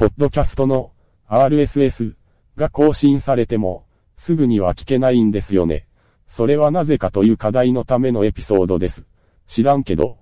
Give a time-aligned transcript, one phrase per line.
[0.00, 0.92] ポッドキャストの
[1.28, 2.14] RSS
[2.56, 3.84] が更新されても、
[4.16, 5.88] すぐには聞けないんですよね。
[6.26, 9.04] それはなぜかという課題のためのエピソードです。
[9.46, 10.16] 知らんけど。